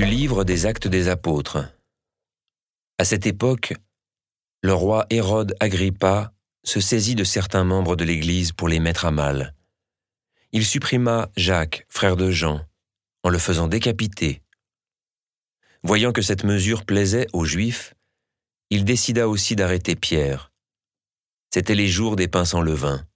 [0.00, 1.58] Livre des Actes des Apôtres.
[2.98, 3.74] À cette époque,
[4.62, 6.32] le roi Hérode Agrippa
[6.64, 9.54] se saisit de certains membres de l'Église pour les mettre à mal.
[10.52, 12.64] Il supprima Jacques, frère de Jean,
[13.22, 14.42] en le faisant décapiter.
[15.82, 17.94] Voyant que cette mesure plaisait aux Juifs,
[18.70, 20.52] il décida aussi d'arrêter Pierre.
[21.52, 23.06] C'étaient les jours des pains sans levain.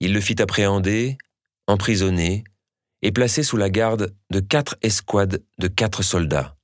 [0.00, 1.16] Il le fit appréhender,
[1.66, 2.44] emprisonner
[3.06, 6.56] et placer sous la garde de quatre escouades de quatre soldats.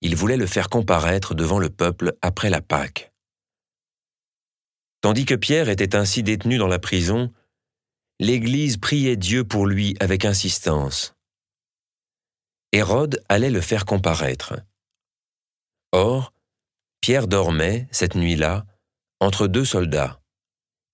[0.00, 3.12] Il voulait le faire comparaître devant le peuple après la Pâque.
[5.02, 7.34] Tandis que Pierre était ainsi détenu dans la prison,
[8.18, 11.14] l'Église priait Dieu pour lui avec insistance.
[12.72, 14.54] Hérode allait le faire comparaître.
[15.92, 16.32] Or,
[17.02, 18.64] Pierre dormait, cette nuit-là,
[19.20, 20.18] entre deux soldats.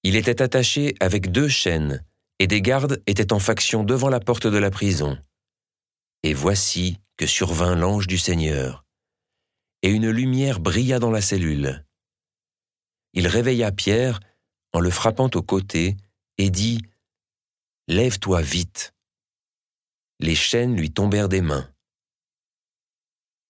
[0.03, 2.05] Il était attaché avec deux chaînes,
[2.43, 5.17] et des gardes étaient en faction devant la porte de la prison.
[6.25, 8.85] Et voici que survint l'ange du Seigneur,
[9.83, 11.87] et une lumière brilla dans la cellule.
[13.13, 14.19] Il réveilla Pierre
[14.73, 15.97] en le frappant au côté
[16.37, 16.83] et dit
[17.87, 18.93] Lève-toi vite.
[20.19, 21.73] Les chaînes lui tombèrent des mains.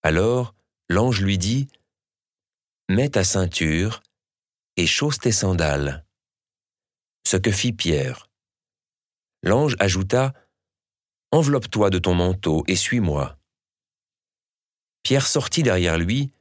[0.03, 0.55] Alors
[0.91, 1.67] l'ange lui dit
[2.91, 4.03] Mets ta ceinture
[4.77, 6.05] et chausse tes sandales.
[7.27, 8.29] Ce que fit Pierre.
[9.43, 10.33] L'ange ajouta
[11.33, 13.39] Enveloppe-toi de ton manteau et suis-moi.
[15.03, 16.33] Pierre sortit derrière lui,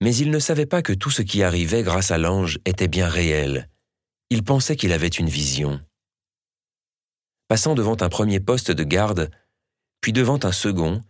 [0.00, 3.08] mais il ne savait pas que tout ce qui arrivait grâce à l'ange était bien
[3.08, 3.68] réel.
[4.30, 5.80] Il pensait qu'il avait une vision.
[7.48, 9.30] Passant devant un premier poste de garde,
[10.00, 11.02] puis devant un second,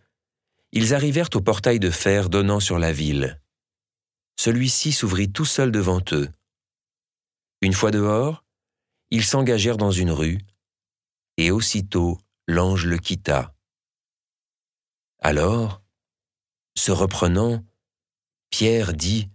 [0.72, 3.40] ils arrivèrent au portail de fer donnant sur la ville.
[4.38, 6.28] Celui-ci s'ouvrit tout seul devant eux.
[7.60, 8.44] Une fois dehors,
[9.10, 10.38] ils s'engagèrent dans une rue,
[11.40, 13.54] et aussitôt l'ange le quitta.
[15.22, 15.82] Alors,
[16.76, 17.64] se reprenant,
[18.50, 19.30] Pierre dit,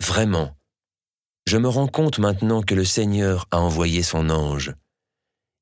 [0.00, 0.56] Vraiment,
[1.46, 4.72] je me rends compte maintenant que le Seigneur a envoyé son ange,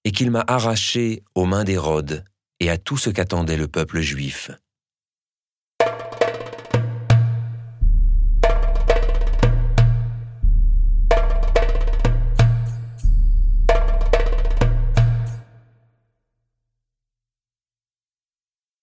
[0.04, 2.24] et qu'il m'a arraché aux mains d'Hérode
[2.60, 4.50] et à tout ce qu'attendait le peuple juif.